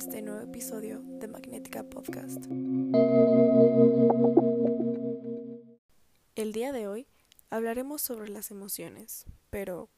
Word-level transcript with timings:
este 0.00 0.22
nuevo 0.22 0.40
episodio 0.40 1.02
de 1.02 1.28
Magnética 1.28 1.82
Podcast. 1.82 2.46
El 6.36 6.52
día 6.54 6.72
de 6.72 6.88
hoy 6.88 7.06
hablaremos 7.50 8.00
sobre 8.00 8.30
las 8.30 8.50
emociones, 8.50 9.26
pero 9.50 9.90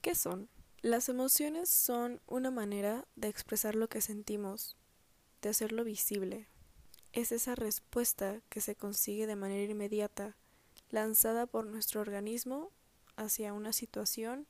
¿qué 0.00 0.14
son? 0.14 0.48
Las 0.80 1.10
emociones 1.10 1.68
son 1.68 2.22
una 2.26 2.50
manera 2.50 3.06
de 3.14 3.28
expresar 3.28 3.74
lo 3.74 3.90
que 3.90 4.00
sentimos, 4.00 4.78
de 5.42 5.50
hacerlo 5.50 5.84
visible. 5.84 6.48
Es 7.12 7.30
esa 7.30 7.54
respuesta 7.54 8.40
que 8.48 8.62
se 8.62 8.74
consigue 8.74 9.26
de 9.26 9.36
manera 9.36 9.70
inmediata, 9.70 10.34
lanzada 10.88 11.44
por 11.44 11.66
nuestro 11.66 12.00
organismo 12.00 12.70
hacia 13.16 13.52
una 13.52 13.74
situación 13.74 14.46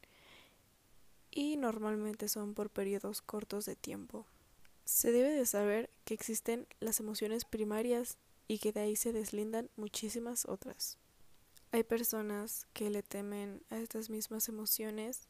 y 1.32 1.56
normalmente 1.56 2.28
son 2.28 2.54
por 2.54 2.70
periodos 2.70 3.20
cortos 3.20 3.64
de 3.64 3.74
tiempo. 3.74 4.26
Se 4.84 5.12
debe 5.12 5.30
de 5.30 5.46
saber 5.46 5.90
que 6.04 6.14
existen 6.14 6.66
las 6.80 7.00
emociones 7.00 7.44
primarias 7.44 8.18
y 8.48 8.58
que 8.58 8.72
de 8.72 8.80
ahí 8.80 8.96
se 8.96 9.12
deslindan 9.12 9.70
muchísimas 9.76 10.46
otras. 10.46 10.98
Hay 11.70 11.84
personas 11.84 12.66
que 12.72 12.90
le 12.90 13.02
temen 13.02 13.62
a 13.70 13.78
estas 13.78 14.10
mismas 14.10 14.48
emociones 14.48 15.28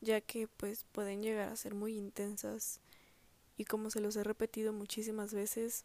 ya 0.00 0.20
que 0.20 0.48
pues 0.48 0.84
pueden 0.92 1.22
llegar 1.22 1.48
a 1.48 1.56
ser 1.56 1.74
muy 1.74 1.96
intensas 1.96 2.80
y 3.56 3.66
como 3.66 3.90
se 3.90 4.00
los 4.00 4.16
he 4.16 4.24
repetido 4.24 4.72
muchísimas 4.72 5.34
veces, 5.34 5.84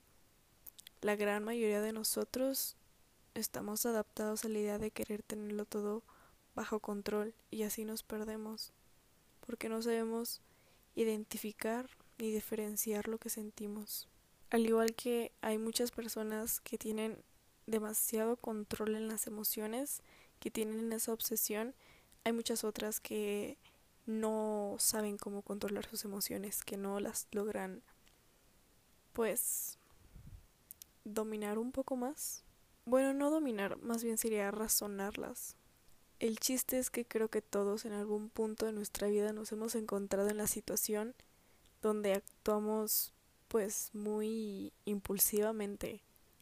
la 1.01 1.15
gran 1.17 1.43
mayoría 1.43 1.81
de 1.81 1.91
nosotros 1.91 2.77
estamos 3.33 3.85
adaptados 3.85 4.45
a 4.45 4.49
la 4.49 4.59
idea 4.59 4.79
de 4.79 4.91
querer 4.91 5.21
tenerlo 5.23 5.65
todo 5.65 6.03
bajo 6.55 6.79
control 6.79 7.35
y 7.51 7.63
así 7.63 7.83
nos 7.83 8.03
perdemos 8.03 8.71
porque 9.45 9.67
no 9.67 9.81
sabemos 9.81 10.41
identificar 10.95 11.89
ni 12.17 12.31
diferenciar 12.31 13.07
lo 13.07 13.17
que 13.17 13.29
sentimos. 13.29 14.07
Al 14.49 14.65
igual 14.65 14.95
que 14.95 15.31
hay 15.41 15.57
muchas 15.57 15.91
personas 15.91 16.61
que 16.61 16.77
tienen 16.77 17.23
demasiado 17.67 18.37
control 18.37 18.95
en 18.95 19.07
las 19.07 19.27
emociones, 19.27 20.01
que 20.39 20.51
tienen 20.51 20.93
esa 20.93 21.13
obsesión, 21.13 21.73
hay 22.23 22.33
muchas 22.33 22.63
otras 22.63 22.99
que 22.99 23.57
no 24.05 24.75
saben 24.79 25.17
cómo 25.17 25.41
controlar 25.41 25.87
sus 25.87 26.05
emociones, 26.05 26.63
que 26.63 26.77
no 26.77 26.99
las 26.99 27.27
logran 27.31 27.81
pues 29.13 29.77
dominar 31.05 31.57
un 31.57 31.71
poco 31.71 31.95
más. 31.95 32.43
Bueno, 32.85 33.13
no 33.13 33.31
dominar, 33.31 33.77
más 33.81 34.03
bien 34.03 34.17
sería 34.17 34.51
razonarlas. 34.51 35.55
El 36.19 36.39
chiste 36.39 36.77
es 36.77 36.89
que 36.89 37.05
creo 37.05 37.29
que 37.29 37.41
todos 37.41 37.85
en 37.85 37.93
algún 37.93 38.29
punto 38.29 38.65
de 38.65 38.73
nuestra 38.73 39.07
vida 39.07 39.33
nos 39.33 39.51
hemos 39.51 39.75
encontrado 39.75 40.29
en 40.29 40.37
la 40.37 40.47
situación 40.47 41.15
donde 41.85 42.13
actuamos 42.13 43.13
pues 43.47 43.91
muy 43.93 44.73
impulsivamente, 44.85 46.01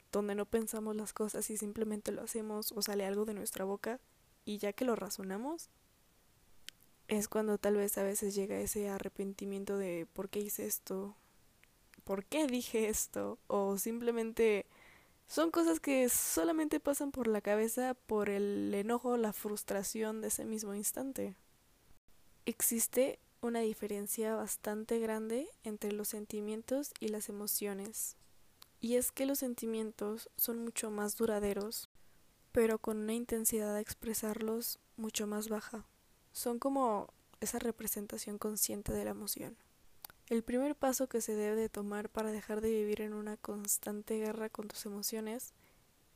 donde 0.10 0.36
no 0.36 0.46
pensamos 0.46 0.96
las 0.96 1.12
cosas 1.12 1.50
y 1.50 1.58
simplemente 1.58 2.14
lo 2.14 2.22
hacemos 2.22 2.72
o 2.72 2.82
sale 2.82 3.06
algo 3.06 3.26
de 3.26 3.34
nuestra 3.34 3.66
boca 3.66 4.00
y 4.46 4.58
ya 4.58 4.72
que 4.72 4.86
lo 4.86 4.96
razonamos, 4.96 5.70
es 7.10 7.28
cuando 7.28 7.58
tal 7.58 7.76
vez 7.76 7.98
a 7.98 8.04
veces 8.04 8.34
llega 8.34 8.58
ese 8.58 8.88
arrepentimiento 8.88 9.78
de 9.78 10.08
por 10.14 10.30
qué 10.30 10.40
hice 10.40 10.66
esto, 10.66 11.14
por 12.06 12.24
qué 12.24 12.48
dije 12.48 12.88
esto, 12.88 13.38
o 13.48 13.78
simplemente 13.78 14.66
son 15.28 15.52
cosas 15.52 15.82
que 15.82 16.08
solamente 16.08 16.80
pasan 16.80 17.12
por 17.12 17.28
la 17.28 17.42
cabeza 17.42 17.96
por 17.96 18.30
el 18.30 18.74
enojo, 18.74 19.18
la 19.18 19.34
frustración 19.34 20.22
de 20.22 20.30
ese 20.30 20.46
mismo 20.46 20.74
instante. 20.74 21.36
Existe 22.46 23.20
una 23.48 23.60
diferencia 23.60 24.36
bastante 24.36 25.00
grande 25.00 25.48
entre 25.64 25.92
los 25.92 26.10
sentimientos 26.10 26.94
y 27.00 27.10
las 27.10 27.30
emociones. 27.30 28.16
Y 28.80 28.96
es 28.96 29.12
que 29.12 29.26
los 29.26 29.40
sentimientos 29.40 30.30
son 30.36 30.64
mucho 30.64 30.92
más 30.92 31.16
duraderos, 31.16 31.90
pero 32.52 32.80
con 32.80 32.98
una 32.98 33.14
intensidad 33.14 33.74
de 33.74 33.82
expresarlos 33.82 34.80
mucho 34.98 35.28
más 35.28 35.50
baja 35.50 35.86
son 36.32 36.60
como 36.60 37.14
esa 37.42 37.60
representación 37.60 38.38
consciente 38.38 38.92
de 38.92 39.06
la 39.06 39.12
emoción. 39.12 39.58
El 40.28 40.44
primer 40.44 40.76
paso 40.76 41.08
que 41.08 41.22
se 41.22 41.36
debe 41.36 41.56
de 41.56 41.70
tomar 41.70 42.10
para 42.10 42.32
dejar 42.32 42.62
de 42.62 42.72
vivir 42.72 43.02
en 43.02 43.14
una 43.14 43.38
constante 43.38 44.18
guerra 44.18 44.50
con 44.50 44.68
tus 44.68 44.86
emociones 44.86 45.54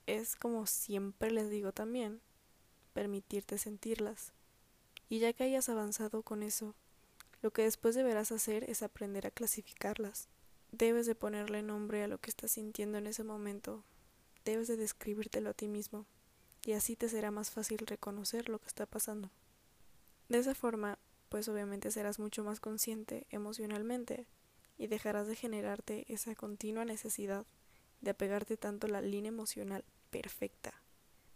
es, 0.06 0.35
como 0.35 0.66
siempre 0.66 1.31
les 1.31 1.50
digo 1.50 1.73
también, 1.73 2.22
permitirte 2.94 3.57
sentirlas. 3.57 4.31
Y 5.09 5.19
ya 5.19 5.34
que 5.34 5.44
hayas 5.44 5.69
avanzado 5.69 6.23
con 6.23 6.41
eso, 6.41 6.73
lo 7.47 7.53
que 7.53 7.63
después 7.63 7.96
deberás 7.96 8.34
hacer 8.34 8.69
es 8.69 8.84
aprender 8.84 9.25
a 9.25 9.31
clasificarlas. 9.31 10.28
Debes 10.74 11.06
de 11.06 11.16
ponerle 11.16 11.62
nombre 11.63 12.03
a 12.03 12.09
lo 12.09 12.18
que 12.18 12.30
estás 12.30 12.52
sintiendo 12.52 12.97
en 12.97 13.08
ese 13.08 13.24
momento. 13.24 13.85
Debes 14.44 14.68
de 14.68 14.75
describírtelo 14.75 15.52
a 15.52 15.53
ti 15.53 15.69
mismo. 15.69 16.06
Y 16.66 16.74
así 16.74 16.97
te 16.97 17.08
será 17.08 17.31
más 17.31 17.50
fácil 17.50 17.78
reconocer 17.78 18.50
lo 18.50 18.59
que 18.59 18.68
está 18.68 18.85
pasando. 18.85 19.31
De 20.28 20.40
esa 20.40 20.56
forma, 20.56 21.00
pues 21.30 21.47
obviamente 21.47 21.90
serás 21.90 22.19
mucho 22.19 22.44
más 22.44 22.59
consciente 22.59 23.28
emocionalmente 23.30 24.28
y 24.78 24.88
dejarás 24.88 25.28
de 25.28 25.38
generarte 25.38 26.03
esa 26.12 26.35
continua 26.35 26.84
necesidad 26.84 27.46
de 28.02 28.12
apegarte 28.12 28.58
tanto 28.58 28.88
a 28.88 28.90
la 28.90 29.00
línea 29.00 29.29
emocional 29.29 29.85
perfecta, 30.09 30.74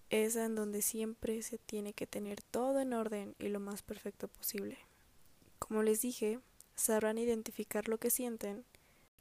esa 0.10 0.44
en 0.44 0.56
donde 0.56 0.82
siempre 0.82 1.42
se 1.42 1.58
tiene 1.58 1.94
que 1.94 2.06
tener 2.06 2.42
todo 2.42 2.82
en 2.82 2.92
orden 2.92 3.34
y 3.40 3.48
lo 3.48 3.62
más 3.62 3.82
perfecto 3.82 4.28
posible. 4.28 4.91
Como 5.62 5.84
les 5.84 6.02
dije, 6.02 6.40
sabrán 6.76 7.20
identificar 7.20 7.88
lo 7.88 8.00
que 8.00 8.10
sienten 8.10 8.66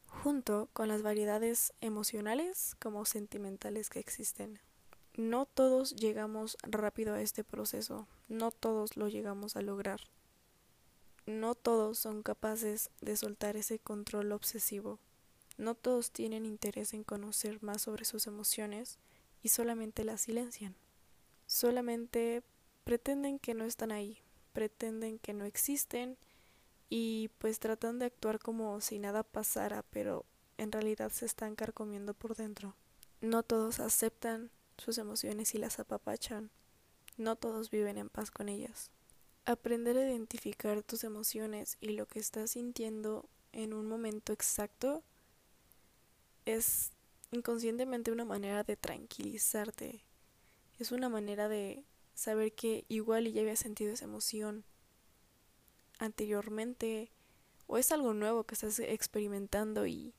junto 0.08 0.70
con 0.72 0.88
las 0.88 1.02
variedades 1.02 1.74
emocionales 1.82 2.74
como 2.80 3.04
sentimentales 3.04 3.90
que 3.90 4.00
existen. 4.00 4.58
No 5.14 5.44
todos 5.44 5.94
llegamos 5.94 6.56
rápido 6.62 7.12
a 7.12 7.20
este 7.20 7.44
proceso, 7.44 8.08
no 8.28 8.50
todos 8.50 8.96
lo 8.96 9.06
llegamos 9.08 9.54
a 9.54 9.60
lograr. 9.60 10.00
No 11.26 11.54
todos 11.54 11.98
son 11.98 12.22
capaces 12.22 12.90
de 13.02 13.16
soltar 13.16 13.56
ese 13.56 13.78
control 13.78 14.32
obsesivo. 14.32 14.98
No 15.58 15.74
todos 15.74 16.10
tienen 16.10 16.46
interés 16.46 16.94
en 16.94 17.04
conocer 17.04 17.62
más 17.62 17.82
sobre 17.82 18.06
sus 18.06 18.26
emociones 18.26 18.98
y 19.42 19.50
solamente 19.50 20.04
las 20.04 20.22
silencian. 20.22 20.74
Solamente 21.46 22.42
pretenden 22.84 23.38
que 23.38 23.52
no 23.52 23.64
están 23.66 23.92
ahí, 23.92 24.18
pretenden 24.54 25.18
que 25.18 25.34
no 25.34 25.44
existen 25.44 26.16
y 26.90 27.28
pues 27.38 27.60
tratan 27.60 28.00
de 28.00 28.06
actuar 28.06 28.40
como 28.40 28.80
si 28.80 28.98
nada 28.98 29.22
pasara, 29.22 29.84
pero 29.90 30.26
en 30.58 30.72
realidad 30.72 31.10
se 31.12 31.24
están 31.24 31.54
carcomiendo 31.54 32.12
por 32.12 32.34
dentro. 32.34 32.74
No 33.20 33.44
todos 33.44 33.78
aceptan 33.78 34.50
sus 34.76 34.98
emociones 34.98 35.54
y 35.54 35.58
las 35.58 35.78
apapachan. 35.78 36.50
No 37.16 37.36
todos 37.36 37.70
viven 37.70 37.96
en 37.96 38.08
paz 38.08 38.32
con 38.32 38.48
ellas. 38.48 38.90
Aprender 39.44 39.96
a 39.96 40.08
identificar 40.08 40.82
tus 40.82 41.04
emociones 41.04 41.78
y 41.80 41.90
lo 41.90 42.06
que 42.06 42.18
estás 42.18 42.50
sintiendo 42.52 43.28
en 43.52 43.72
un 43.72 43.86
momento 43.86 44.32
exacto 44.32 45.02
es 46.44 46.92
inconscientemente 47.30 48.10
una 48.10 48.24
manera 48.24 48.64
de 48.64 48.76
tranquilizarte. 48.76 50.02
Es 50.78 50.90
una 50.90 51.08
manera 51.08 51.48
de 51.48 51.84
saber 52.14 52.52
que 52.52 52.84
igual 52.88 53.32
ya 53.32 53.42
había 53.42 53.56
sentido 53.56 53.92
esa 53.92 54.06
emoción 54.06 54.64
anteriormente 56.00 57.12
o 57.66 57.78
es 57.78 57.92
algo 57.92 58.14
nuevo 58.14 58.44
que 58.44 58.54
estás 58.54 58.80
experimentando 58.80 59.86
y, 59.86 60.14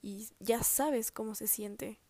y 0.00 0.28
ya 0.40 0.62
sabes 0.62 1.12
cómo 1.12 1.34
se 1.34 1.46
siente. 1.46 2.00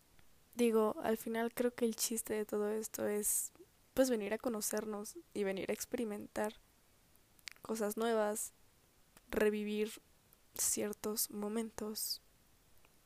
Digo, 0.55 0.95
al 1.03 1.17
final 1.17 1.53
creo 1.53 1.73
que 1.73 1.83
el 1.83 1.95
chiste 1.95 2.33
de 2.33 2.45
todo 2.45 2.69
esto 2.69 3.07
es 3.07 3.51
pues 3.93 4.09
venir 4.09 4.33
a 4.33 4.37
conocernos 4.37 5.17
y 5.33 5.43
venir 5.43 5.69
a 5.69 5.73
experimentar 5.73 6.53
cosas 7.61 7.97
nuevas, 7.97 8.53
revivir 9.29 9.91
ciertos 10.53 11.29
momentos. 11.29 12.21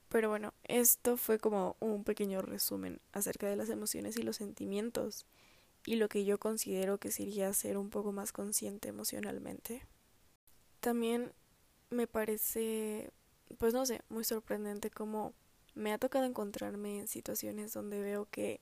Pero 0.10 0.30
bueno, 0.30 0.54
esto 0.64 1.18
fue 1.18 1.40
como 1.40 1.76
un 1.80 2.04
pequeño 2.04 2.42
resumen 2.42 3.00
acerca 3.12 3.48
de 3.48 3.56
las 3.56 3.70
emociones 3.70 4.18
y 4.18 4.24
los 4.24 4.38
sentimientos 4.38 5.26
y 5.86 5.96
lo 5.96 6.10
que 6.10 6.26
yo 6.26 6.40
considero 6.40 6.98
que 6.98 7.12
sería 7.12 7.54
ser 7.54 7.78
un 7.78 7.90
poco 7.90 8.12
más 8.12 8.32
consciente 8.32 8.90
emocionalmente. 8.90 9.84
También 10.80 11.34
me 11.90 12.08
parece, 12.08 13.12
pues 13.58 13.74
no 13.74 13.86
sé, 13.86 14.02
muy 14.10 14.24
sorprendente 14.24 14.90
como 14.92 15.34
me 15.76 15.94
ha 15.94 15.98
tocado 15.98 16.26
encontrarme 16.26 17.00
en 17.00 17.08
situaciones 17.08 17.74
donde 17.74 18.02
veo 18.02 18.28
que 18.32 18.62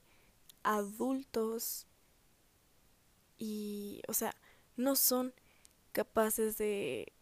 adultos 0.64 1.88
y, 3.38 4.02
o 4.08 4.14
sea, 4.14 4.36
no 4.76 4.96
son 4.96 5.34
capaces 5.92 6.58
de, 6.58 7.14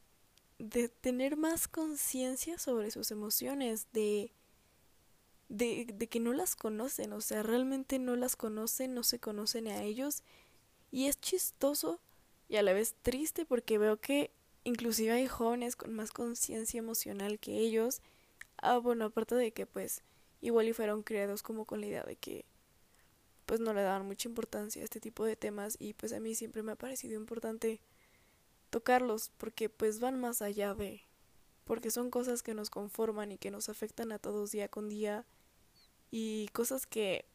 de 0.60 0.90
tener 0.90 1.38
más 1.38 1.68
conciencia 1.68 2.60
sobre 2.60 2.92
sus 2.92 3.12
emociones, 3.12 3.88
de, 3.94 4.32
de, 5.50 5.86
de 5.94 6.08
que 6.08 6.20
no 6.20 6.34
las 6.34 6.56
conocen, 6.56 7.14
o 7.14 7.22
sea, 7.22 7.44
realmente 7.44 8.00
no 8.00 8.16
las 8.16 8.36
conocen, 8.36 8.94
no 8.94 9.04
se 9.04 9.20
conocen 9.20 9.68
a 9.68 9.84
ellos. 9.84 10.24
Y 10.92 11.08
es 11.08 11.20
chistoso 11.22 12.00
y 12.50 12.58
a 12.58 12.64
la 12.64 12.74
vez 12.74 12.96
triste 13.04 13.46
porque 13.46 13.78
veo 13.80 14.00
que 14.02 14.32
inclusive 14.66 15.14
hay 15.14 15.28
jóvenes 15.28 15.78
con 15.78 15.94
más 15.94 16.12
conciencia 16.12 16.80
emocional 16.80 17.40
que 17.40 17.58
ellos. 17.60 18.02
Ah, 18.58 18.78
bueno, 18.78 19.06
aparte 19.06 19.36
de 19.36 19.54
que 19.54 19.66
pues 19.66 20.04
igual 20.42 20.68
y 20.68 20.74
fueron 20.74 21.04
creados 21.04 21.42
como 21.42 21.64
con 21.66 21.80
la 21.80 21.88
idea 21.88 22.04
de 22.04 22.18
que 22.18 22.46
pues 23.46 23.62
no 23.62 23.74
le 23.74 23.84
daban 23.84 24.06
mucha 24.06 24.28
importancia 24.28 24.82
a 24.82 24.86
este 24.86 25.00
tipo 25.00 25.24
de 25.24 25.36
temas 25.38 25.78
y 25.80 25.94
pues 25.94 26.12
a 26.12 26.20
mí 26.20 26.36
siempre 26.36 26.64
me 26.64 26.74
ha 26.74 26.76
parecido 26.76 27.16
importante 27.16 27.80
tocarlos 28.72 29.32
porque 29.38 29.70
pues 29.70 30.00
van 30.00 30.20
más 30.20 30.42
allá 30.42 30.74
de 30.74 31.04
porque 31.64 31.92
son 31.92 32.10
cosas 32.10 32.44
que 32.44 32.54
nos 32.54 32.70
conforman 32.70 33.32
y 33.32 33.38
que 33.38 33.52
nos 33.52 33.70
afectan 33.70 34.12
a 34.12 34.20
todos 34.20 34.52
día 34.52 34.68
con 34.68 34.90
día 34.90 35.26
y 36.12 36.48
cosas 36.50 36.86
que 36.86 37.26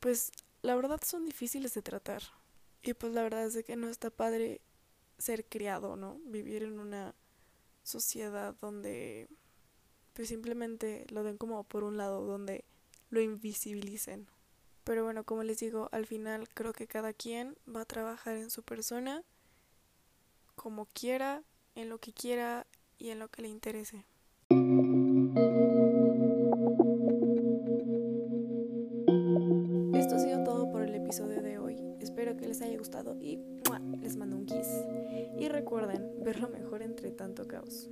pues 0.00 0.32
la 0.62 0.74
verdad 0.76 1.00
son 1.04 1.24
difíciles 1.24 1.74
de 1.74 1.82
tratar. 1.82 2.22
Y 2.82 2.94
pues 2.94 3.12
la 3.12 3.22
verdad 3.22 3.46
es 3.46 3.54
de 3.54 3.64
que 3.64 3.76
no 3.76 3.88
está 3.88 4.10
padre 4.10 4.60
ser 5.22 5.44
criado, 5.44 5.96
¿no? 5.96 6.18
Vivir 6.24 6.64
en 6.64 6.80
una 6.80 7.14
sociedad 7.84 8.54
donde 8.60 9.28
pues 10.12 10.28
simplemente 10.28 11.06
lo 11.10 11.22
den 11.22 11.38
como 11.38 11.64
por 11.64 11.84
un 11.84 11.96
lado, 11.96 12.26
donde 12.26 12.64
lo 13.08 13.20
invisibilicen. 13.20 14.26
Pero 14.84 15.04
bueno, 15.04 15.24
como 15.24 15.44
les 15.44 15.58
digo, 15.58 15.88
al 15.92 16.06
final 16.06 16.48
creo 16.48 16.72
que 16.72 16.86
cada 16.86 17.12
quien 17.12 17.56
va 17.72 17.82
a 17.82 17.86
trabajar 17.86 18.36
en 18.36 18.50
su 18.50 18.62
persona 18.62 19.22
como 20.56 20.86
quiera, 20.86 21.42
en 21.74 21.88
lo 21.88 21.98
que 21.98 22.12
quiera 22.12 22.66
y 22.98 23.10
en 23.10 23.18
lo 23.20 23.28
que 23.28 23.42
le 23.42 23.48
interese. 23.48 24.04
Espero 32.32 32.44
que 32.44 32.48
les 32.48 32.62
haya 32.62 32.78
gustado 32.78 33.18
y 33.20 33.38
les 34.00 34.16
mando 34.16 34.36
un 34.36 34.46
kiss. 34.46 34.66
Y 35.38 35.48
recuerden 35.50 36.24
ver 36.24 36.40
lo 36.40 36.48
mejor 36.48 36.80
entre 36.80 37.10
tanto 37.10 37.46
caos. 37.46 37.90